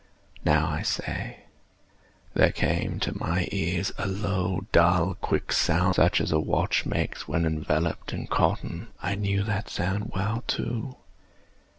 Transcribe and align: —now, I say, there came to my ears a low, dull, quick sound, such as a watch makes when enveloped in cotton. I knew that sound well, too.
—now, 0.43 0.65
I 0.67 0.81
say, 0.81 1.41
there 2.33 2.51
came 2.51 2.99
to 3.01 3.15
my 3.19 3.47
ears 3.51 3.91
a 3.99 4.07
low, 4.07 4.65
dull, 4.71 5.13
quick 5.13 5.51
sound, 5.51 5.93
such 5.97 6.19
as 6.19 6.31
a 6.31 6.39
watch 6.39 6.87
makes 6.87 7.27
when 7.27 7.45
enveloped 7.45 8.11
in 8.11 8.25
cotton. 8.25 8.87
I 9.03 9.13
knew 9.13 9.43
that 9.43 9.69
sound 9.69 10.11
well, 10.15 10.43
too. 10.47 10.95